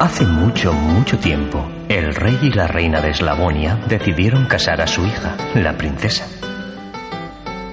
[0.00, 5.06] Hace mucho, mucho tiempo, el rey y la reina de Eslavonia decidieron casar a su
[5.06, 6.26] hija, la princesa.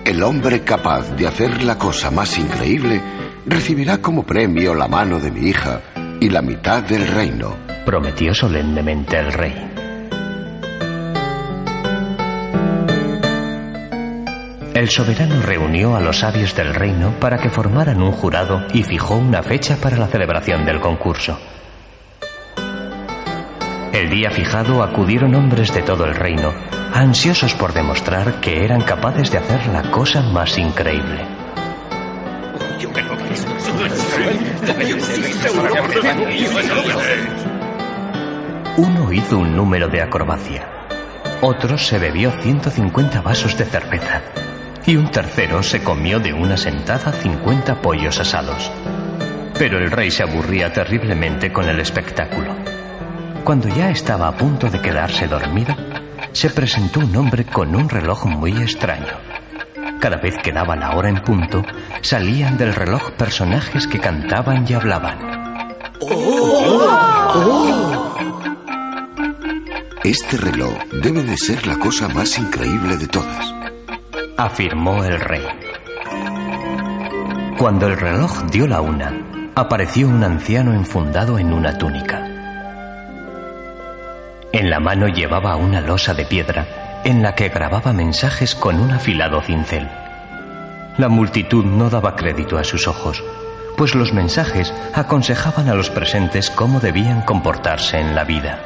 [0.05, 3.01] El hombre capaz de hacer la cosa más increíble
[3.47, 5.81] recibirá como premio la mano de mi hija
[6.19, 7.55] y la mitad del reino,
[7.85, 9.71] prometió solemnemente el rey.
[14.75, 19.15] El soberano reunió a los sabios del reino para que formaran un jurado y fijó
[19.15, 21.37] una fecha para la celebración del concurso.
[24.01, 26.51] El día fijado acudieron hombres de todo el reino,
[26.91, 31.23] ansiosos por demostrar que eran capaces de hacer la cosa más increíble.
[38.77, 40.67] Uno hizo un número de acrobacia,
[41.41, 44.23] otro se bebió 150 vasos de cerveza
[44.83, 48.71] y un tercero se comió de una sentada 50 pollos asados.
[49.59, 52.70] Pero el rey se aburría terriblemente con el espectáculo.
[53.43, 55.75] Cuando ya estaba a punto de quedarse dormido,
[56.31, 59.17] se presentó un hombre con un reloj muy extraño.
[59.99, 61.63] Cada vez que daba la hora en punto,
[62.01, 65.19] salían del reloj personajes que cantaban y hablaban.
[70.03, 73.53] Este reloj debe de ser la cosa más increíble de todas,
[74.37, 75.45] afirmó el rey.
[77.57, 79.13] Cuando el reloj dio la una,
[79.55, 82.30] apareció un anciano enfundado en una túnica.
[84.53, 88.91] En la mano llevaba una losa de piedra en la que grababa mensajes con un
[88.91, 89.87] afilado cincel.
[90.97, 93.23] La multitud no daba crédito a sus ojos,
[93.77, 98.59] pues los mensajes aconsejaban a los presentes cómo debían comportarse en la vida.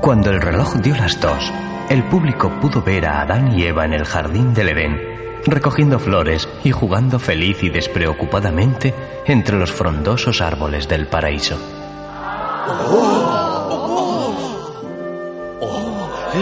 [0.00, 1.52] Cuando el reloj dio las dos,
[1.88, 4.98] el público pudo ver a Adán y Eva en el jardín del Edén,
[5.46, 8.92] recogiendo flores y jugando feliz y despreocupadamente
[9.24, 11.77] entre los frondosos árboles del paraíso.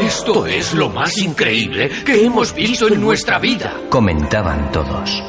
[0.05, 5.23] Esto es lo más increíble que hemos visto en nuestra vida, comentaban todos.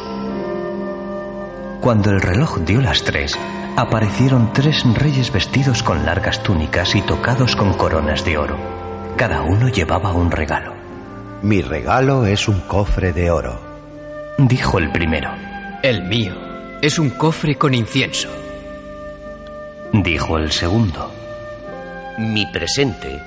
[1.81, 3.38] Cuando el reloj dio las tres,
[3.75, 8.57] aparecieron tres reyes vestidos con largas túnicas y tocados con coronas de oro.
[9.16, 10.73] Cada uno llevaba un regalo.
[11.44, 13.61] Mi regalo es un cofre de oro,
[14.38, 15.31] dijo el primero.
[15.83, 16.33] El mío
[16.81, 18.29] es un cofre con incienso,
[20.03, 21.11] dijo el segundo.
[22.17, 23.21] Mi presente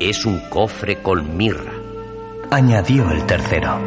[0.00, 1.72] es un cofre con mirra,
[2.50, 3.78] añadió el tercero.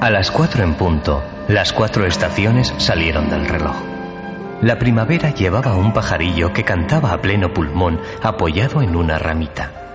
[0.00, 3.76] A las cuatro en punto, las cuatro estaciones salieron del reloj.
[4.62, 9.85] La primavera llevaba un pajarillo que cantaba a pleno pulmón apoyado en una ramita.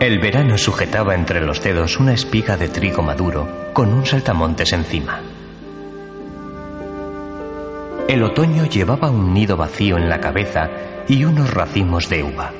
[0.00, 5.20] El verano sujetaba entre los dedos una espiga de trigo maduro con un saltamontes encima.
[8.08, 10.70] El otoño llevaba un nido vacío en la cabeza
[11.06, 12.50] y unos racimos de uva.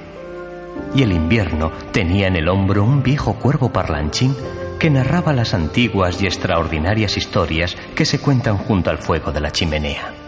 [0.94, 4.36] Y el invierno tenía en el hombro un viejo cuervo parlanchín
[4.78, 9.50] que narraba las antiguas y extraordinarias historias que se cuentan junto al fuego de la
[9.50, 10.19] chimenea.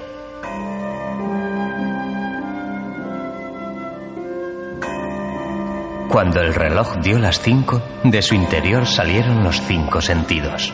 [6.13, 10.71] Cuando el reloj dio las cinco, de su interior salieron los cinco sentidos.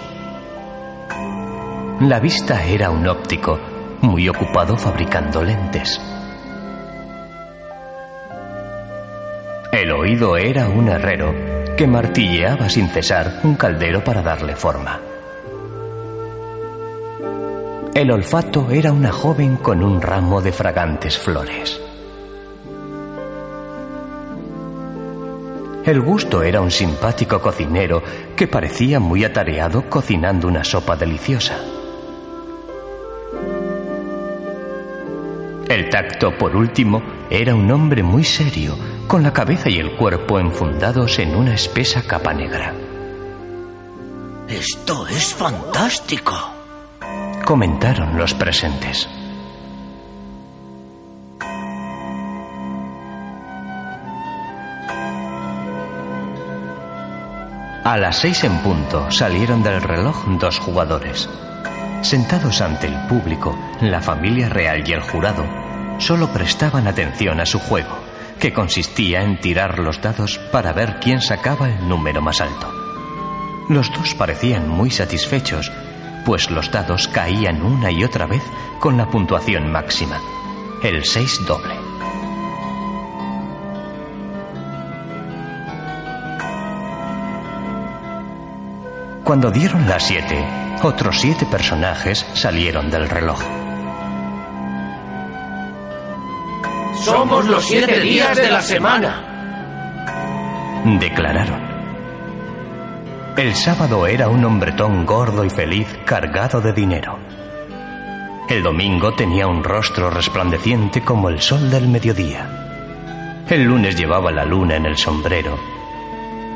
[2.01, 3.57] La vista era un óptico,
[4.01, 6.01] muy ocupado fabricando lentes.
[9.71, 11.33] El oído era un herrero
[11.77, 15.01] que martilleaba sin cesar un caldero para darle forma.
[17.95, 21.81] El olfato era una joven con un ramo de fragantes flores.
[25.89, 28.03] El gusto era un simpático cocinero
[28.37, 31.57] que parecía muy atareado cocinando una sopa deliciosa.
[35.67, 38.77] El tacto, por último, era un hombre muy serio,
[39.07, 42.75] con la cabeza y el cuerpo enfundados en una espesa capa negra.
[44.47, 46.35] Esto es fantástico,
[47.47, 49.09] comentaron los presentes.
[57.89, 61.27] A las seis en punto salieron del reloj dos jugadores.
[62.03, 65.47] Sentados ante el público, la familia real y el jurado
[65.97, 67.97] solo prestaban atención a su juego,
[68.39, 72.71] que consistía en tirar los dados para ver quién sacaba el número más alto.
[73.71, 75.73] Los dos parecían muy satisfechos,
[76.27, 78.43] pues los dados caían una y otra vez
[78.81, 80.21] con la puntuación máxima,
[80.83, 81.78] el seis doble.
[89.29, 90.43] Cuando dieron las siete,
[90.83, 93.39] otros siete personajes salieron del reloj.
[97.05, 100.83] Somos los siete días de la semana.
[100.99, 101.61] Declararon.
[103.37, 107.19] El sábado era un hombretón gordo y feliz cargado de dinero.
[108.49, 113.45] El domingo tenía un rostro resplandeciente como el sol del mediodía.
[113.47, 115.78] El lunes llevaba la luna en el sombrero.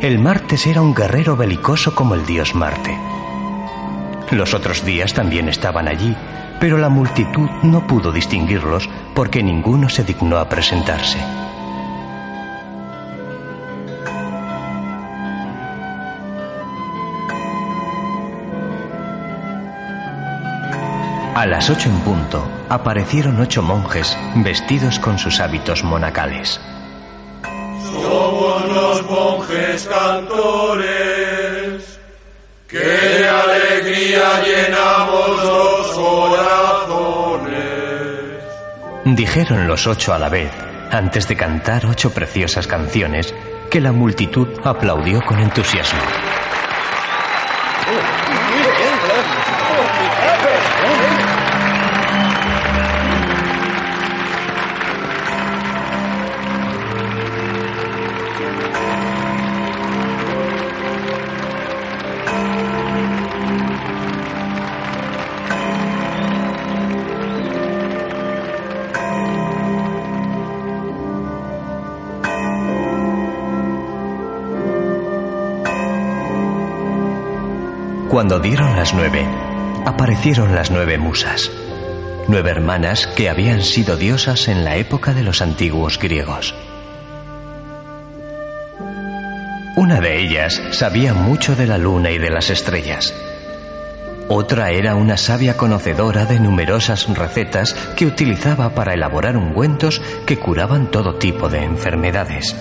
[0.02, 2.99] El martes era un guerrero belicoso como el dios Marte.
[4.32, 6.16] Los otros días también estaban allí,
[6.58, 11.20] pero la multitud no pudo distinguirlos porque ninguno se dignó a presentarse.
[21.37, 26.60] A las ocho en punto aparecieron ocho monjes vestidos con sus hábitos monacales.
[28.74, 31.12] Los monjes cantores,
[32.70, 37.52] de alegría llenamos los corazones.
[39.04, 40.50] Dijeron los ocho a la vez,
[40.90, 43.34] antes de cantar ocho preciosas canciones
[43.70, 46.00] que la multitud aplaudió con entusiasmo.
[78.12, 79.26] Cuando dieron las nueve,
[79.87, 81.50] aparecieron las nueve musas,
[82.29, 86.55] nueve hermanas que habían sido diosas en la época de los antiguos griegos.
[89.76, 93.14] Una de ellas sabía mucho de la luna y de las estrellas.
[94.29, 100.91] Otra era una sabia conocedora de numerosas recetas que utilizaba para elaborar ungüentos que curaban
[100.91, 102.55] todo tipo de enfermedades.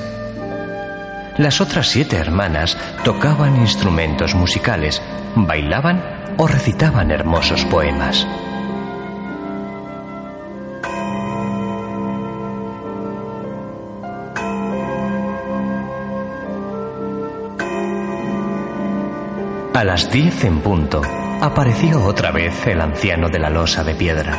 [1.41, 5.01] Las otras siete hermanas tocaban instrumentos musicales,
[5.35, 8.27] bailaban o recitaban hermosos poemas.
[19.73, 21.01] A las diez en punto
[21.41, 24.37] apareció otra vez el anciano de la losa de piedra.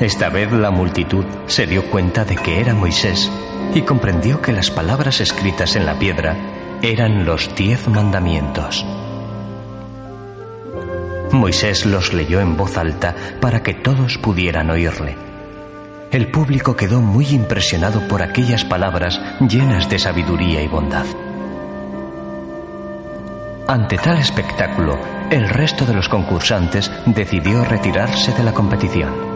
[0.00, 3.32] Esta vez la multitud se dio cuenta de que era Moisés
[3.74, 6.36] y comprendió que las palabras escritas en la piedra
[6.80, 8.86] eran los diez mandamientos.
[11.32, 15.16] Moisés los leyó en voz alta para que todos pudieran oírle.
[16.12, 21.06] El público quedó muy impresionado por aquellas palabras llenas de sabiduría y bondad.
[23.66, 24.96] Ante tal espectáculo,
[25.30, 29.33] el resto de los concursantes decidió retirarse de la competición.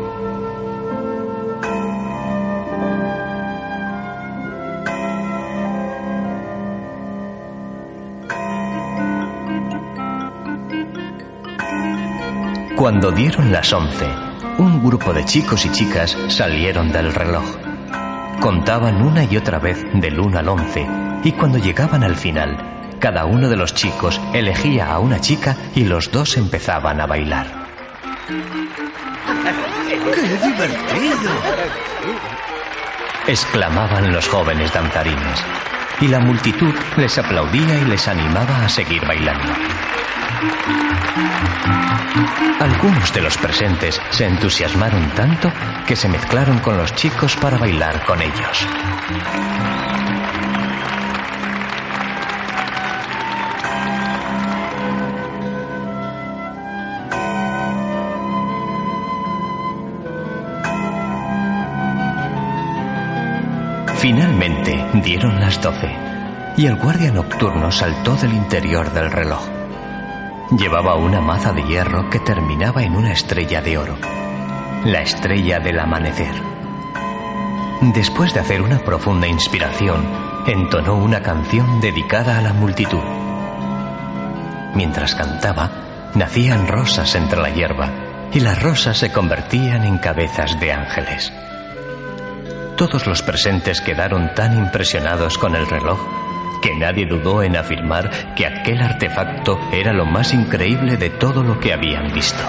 [12.79, 14.07] Cuando dieron las once,
[14.59, 17.43] un grupo de chicos y chicas salieron del reloj.
[18.39, 20.87] Contaban una y otra vez del 1 al 11
[21.25, 25.87] y cuando llegaban al final, cada uno de los chicos elegía a una chica y
[25.87, 27.49] los dos empezaban a bailar.
[28.29, 31.32] ¡Qué divertido!
[33.27, 35.44] exclamaban los jóvenes danzarines,
[36.01, 39.53] y la multitud les aplaudía y les animaba a seguir bailando.
[42.60, 45.53] Algunos de los presentes se entusiasmaron tanto
[45.86, 48.67] que se mezclaron con los chicos para bailar con ellos.
[63.98, 65.93] Finalmente dieron las doce
[66.56, 69.57] y el guardia nocturno saltó del interior del reloj.
[70.50, 73.98] Llevaba una maza de hierro que terminaba en una estrella de oro,
[74.86, 76.34] la estrella del amanecer.
[77.82, 80.08] Después de hacer una profunda inspiración,
[80.46, 83.02] entonó una canción dedicada a la multitud.
[84.74, 85.70] Mientras cantaba,
[86.14, 87.90] nacían rosas entre la hierba
[88.32, 91.31] y las rosas se convertían en cabezas de ángeles.
[92.78, 95.98] Todos los presentes quedaron tan impresionados con el reloj
[96.62, 101.60] que nadie dudó en afirmar que aquel artefacto era lo más increíble de todo lo
[101.60, 102.43] que habían visto.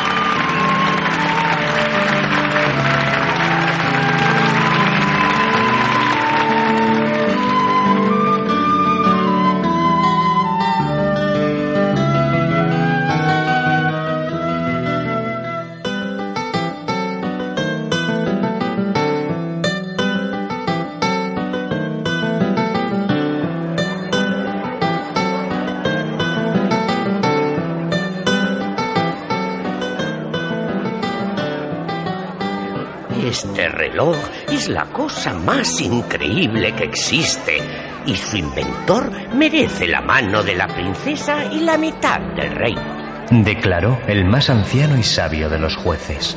[34.48, 37.58] es la cosa más increíble que existe
[38.06, 43.26] y su inventor merece la mano de la princesa y la mitad del reino.
[43.30, 46.36] Declaró el más anciano y sabio de los jueces.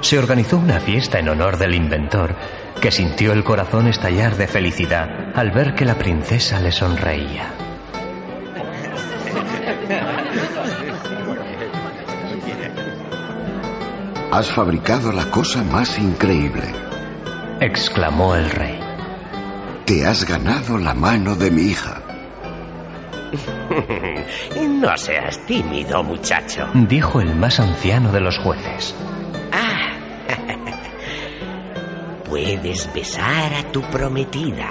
[0.00, 2.34] Se organizó una fiesta en honor del inventor,
[2.80, 7.52] que sintió el corazón estallar de felicidad al ver que la princesa le sonreía.
[14.36, 16.70] Has fabricado la cosa más increíble.
[17.58, 18.78] exclamó el rey.
[19.86, 22.02] Te has ganado la mano de mi hija.
[24.60, 26.68] no seas tímido, muchacho.
[26.74, 28.94] Dijo el más anciano de los jueces.
[29.52, 29.94] Ah,
[32.28, 34.68] puedes besar a tu prometida.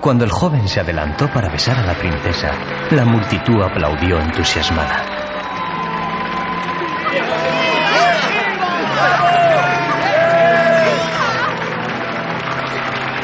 [0.00, 2.52] Cuando el joven se adelantó para besar a la princesa,
[2.90, 5.27] la multitud aplaudió entusiasmada.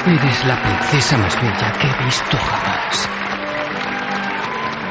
[0.06, 3.08] Eres la princesa más bella que he visto jamás.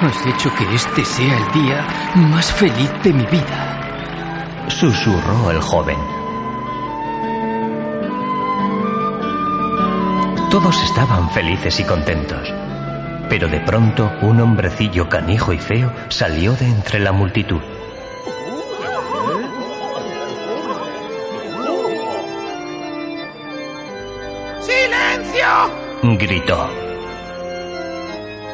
[0.01, 4.65] Has hecho que este sea el día más feliz de mi vida.
[4.69, 5.99] Susurró el joven.
[10.49, 12.51] Todos estaban felices y contentos.
[13.29, 17.61] Pero de pronto un hombrecillo canijo y feo salió de entre la multitud.
[26.03, 26.69] Gritó.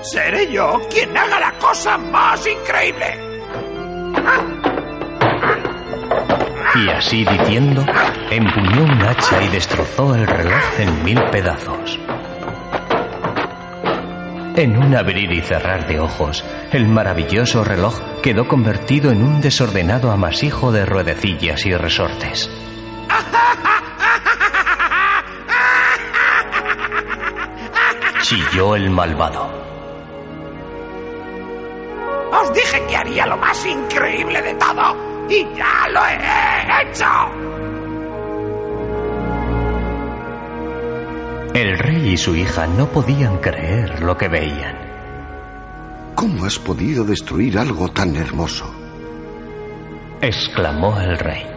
[0.03, 3.17] Seré yo quien haga la cosa más increíble.
[6.75, 7.83] Y así diciendo,
[8.29, 11.99] empuñó un hacha y destrozó el reloj en mil pedazos.
[14.55, 20.11] En un abrir y cerrar de ojos, el maravilloso reloj quedó convertido en un desordenado
[20.11, 22.47] amasijo de ruedecillas y resortes.
[28.29, 29.49] Chilló el malvado.
[32.31, 34.95] Os dije que haría lo más increíble de todo
[35.27, 37.05] y ya lo he hecho.
[41.55, 44.77] El rey y su hija no podían creer lo que veían.
[46.13, 48.71] ¿Cómo has podido destruir algo tan hermoso?
[50.21, 51.47] exclamó el rey.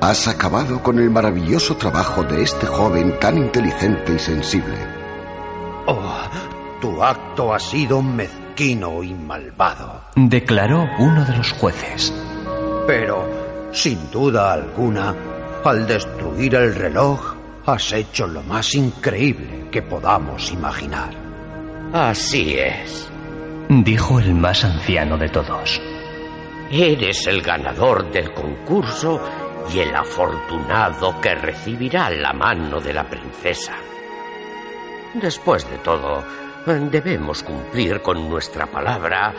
[0.00, 4.95] Has acabado con el maravilloso trabajo de este joven tan inteligente y sensible.
[5.86, 6.20] Oh,
[6.80, 10.02] tu acto ha sido mezquino y malvado.
[10.16, 12.12] Declaró uno de los jueces.
[12.86, 13.28] Pero,
[13.72, 15.14] sin duda alguna,
[15.64, 17.34] al destruir el reloj,
[17.66, 21.10] has hecho lo más increíble que podamos imaginar.
[21.92, 23.10] Así es.
[23.68, 25.80] Dijo el más anciano de todos.
[26.70, 29.20] Eres el ganador del concurso
[29.72, 33.74] y el afortunado que recibirá la mano de la princesa.
[35.20, 36.22] Después de todo,
[36.66, 39.32] debemos cumplir con nuestra palabra,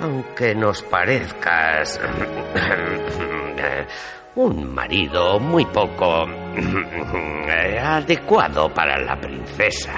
[0.00, 2.00] aunque nos parezcas
[4.34, 6.26] un marido muy poco
[7.82, 9.92] adecuado para la princesa.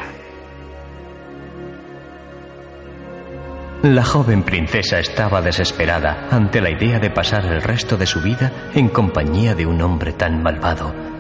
[3.83, 8.52] La joven princesa estaba desesperada ante la idea de pasar el resto de su vida
[8.75, 11.13] en compañía de un hombre tan malvado.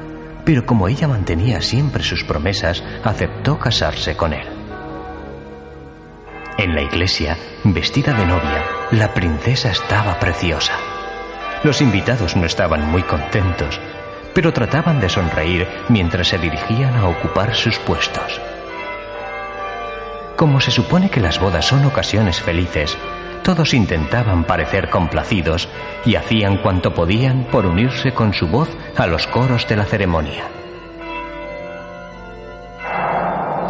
[0.44, 4.46] Pero como ella mantenía siempre sus promesas, aceptó casarse con él.
[6.58, 10.74] En la iglesia, vestida de novia, la princesa estaba preciosa.
[11.64, 13.80] Los invitados no estaban muy contentos,
[14.34, 18.40] pero trataban de sonreír mientras se dirigían a ocupar sus puestos.
[20.36, 22.96] Como se supone que las bodas son ocasiones felices,
[23.44, 25.68] todos intentaban parecer complacidos
[26.04, 30.44] y hacían cuanto podían por unirse con su voz a los coros de la ceremonia.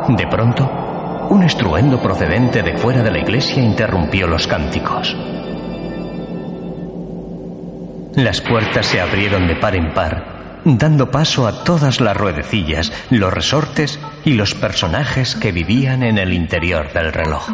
[0.09, 5.17] De pronto, un estruendo procedente de fuera de la iglesia interrumpió los cánticos.
[8.15, 13.33] Las puertas se abrieron de par en par dando paso a todas las ruedecillas, los
[13.33, 17.51] resortes y los personajes que vivían en el interior del reloj.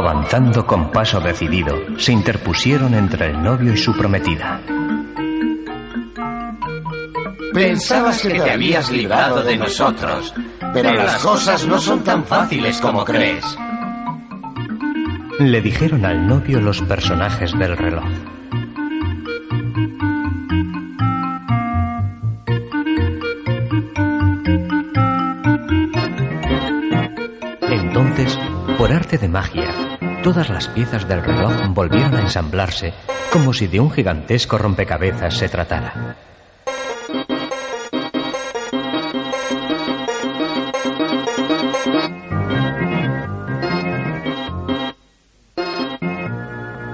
[0.00, 4.62] Avanzando con paso decidido, se interpusieron entre el novio y su prometida.
[7.52, 10.32] Pensabas que te habías librado de nosotros,
[10.72, 13.44] pero las cosas no son tan fáciles como crees.
[15.38, 18.08] Le dijeron al novio los personajes del reloj.
[27.68, 28.38] Entonces,
[28.78, 29.89] por arte de magia,
[30.22, 32.92] todas las piezas del reloj volvieron a ensamblarse
[33.32, 36.16] como si de un gigantesco rompecabezas se tratara.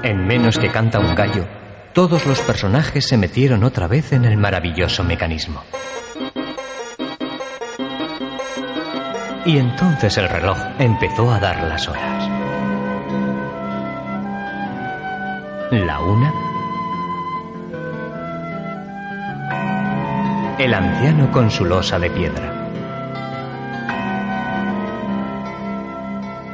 [0.02, 1.46] En menos que canta un gallo,
[1.92, 5.62] todos los personajes se metieron otra vez en el maravilloso mecanismo.
[9.44, 12.45] Y entonces el reloj empezó a dar las horas.
[15.72, 16.32] La una.
[20.58, 22.52] El anciano con su losa de piedra.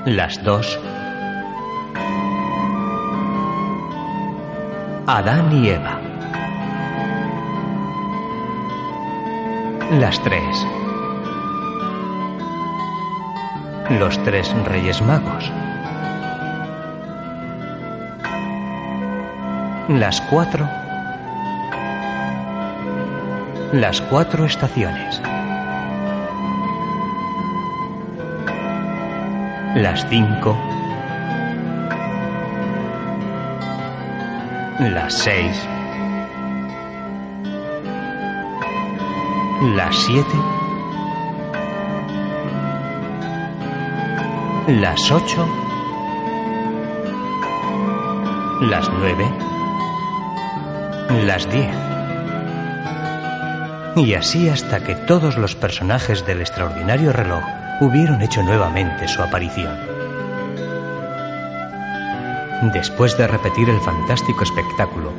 [0.07, 0.81] Las dos.
[5.07, 6.01] Adán y Eva.
[10.01, 10.67] Las tres.
[13.91, 15.53] Los tres reyes magos.
[19.89, 20.69] Las cuatro.
[23.73, 25.21] Las cuatro estaciones.
[29.75, 30.57] Las cinco.
[34.79, 35.69] Las seis.
[39.75, 40.37] Las siete.
[44.69, 45.49] Las ocho.
[48.61, 49.42] Las nueve.
[51.11, 51.75] Las diez.
[53.97, 57.43] Y así hasta que todos los personajes del extraordinario reloj
[57.81, 59.77] hubieron hecho nuevamente su aparición.
[62.73, 65.13] Después de repetir el fantástico espectáculo,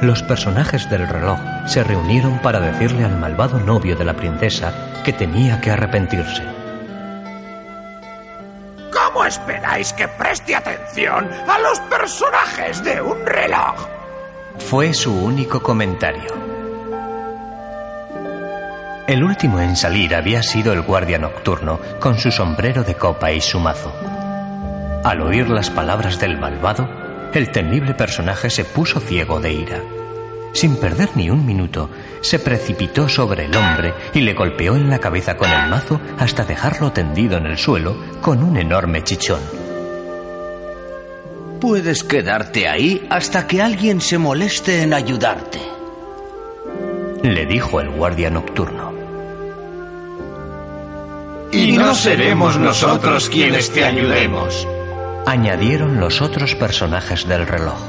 [0.00, 4.72] los personajes del reloj se reunieron para decirle al malvado novio de la princesa
[5.04, 6.42] que tenía que arrepentirse.
[8.92, 13.93] ¿Cómo esperáis que preste atención a los personajes de un reloj?
[14.58, 16.32] Fue su único comentario.
[19.06, 23.40] El último en salir había sido el guardia nocturno con su sombrero de copa y
[23.40, 23.92] su mazo.
[25.04, 26.88] Al oír las palabras del malvado,
[27.34, 29.80] el temible personaje se puso ciego de ira.
[30.52, 31.90] Sin perder ni un minuto,
[32.20, 36.44] se precipitó sobre el hombre y le golpeó en la cabeza con el mazo hasta
[36.44, 39.63] dejarlo tendido en el suelo con un enorme chichón.
[41.66, 45.58] Puedes quedarte ahí hasta que alguien se moleste en ayudarte.
[47.22, 48.92] Le dijo el guardia nocturno.
[51.50, 54.68] Y no seremos nosotros quienes te ayudemos.
[55.24, 57.80] Añadieron los otros personajes del reloj.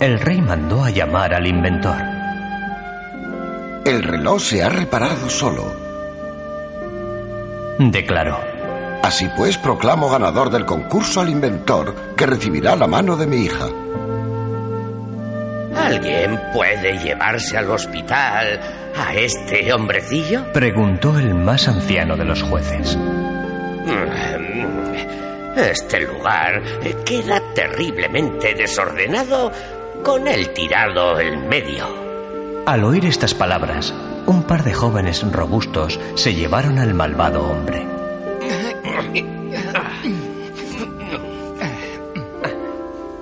[0.00, 2.02] El rey mandó a llamar al inventor.
[3.84, 5.72] El reloj se ha reparado solo.
[7.78, 8.55] Declaró.
[9.06, 13.68] Así pues, proclamo ganador del concurso al inventor que recibirá la mano de mi hija.
[15.76, 18.58] ¿Alguien puede llevarse al hospital
[18.96, 20.52] a este hombrecillo?
[20.52, 22.98] Preguntó el más anciano de los jueces.
[25.56, 26.60] Este lugar
[27.04, 29.52] queda terriblemente desordenado
[30.02, 31.86] con él tirado en medio.
[32.66, 33.94] Al oír estas palabras,
[34.26, 37.95] un par de jóvenes robustos se llevaron al malvado hombre.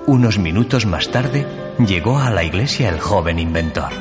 [0.07, 1.47] Unos minutos más tarde,
[1.79, 3.91] llegó a la iglesia el joven inventor.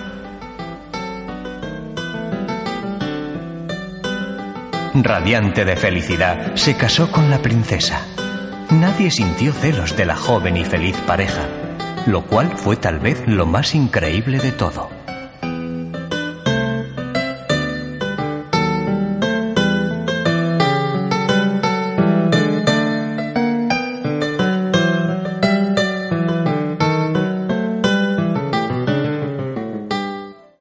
[4.94, 8.06] Radiante de felicidad, se casó con la princesa.
[8.70, 11.48] Nadie sintió celos de la joven y feliz pareja,
[12.06, 14.93] lo cual fue tal vez lo más increíble de todo.